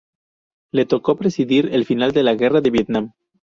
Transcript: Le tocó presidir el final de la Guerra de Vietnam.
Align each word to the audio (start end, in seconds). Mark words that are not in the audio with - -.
Le 0.73 0.87
tocó 0.87 1.15
presidir 1.15 1.69
el 1.73 1.85
final 1.85 2.11
de 2.11 2.23
la 2.23 2.33
Guerra 2.33 2.59
de 2.61 2.71
Vietnam. 2.71 3.13